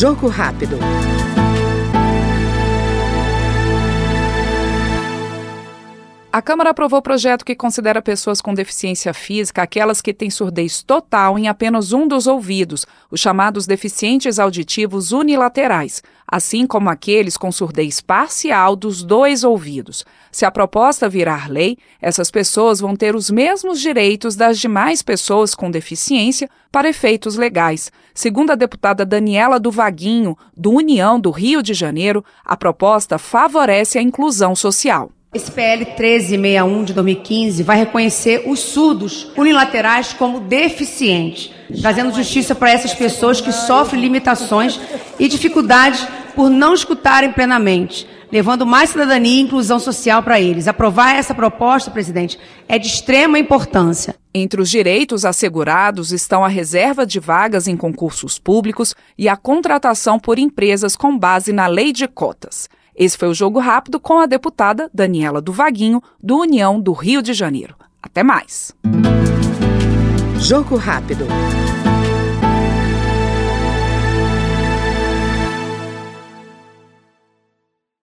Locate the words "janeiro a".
31.74-32.56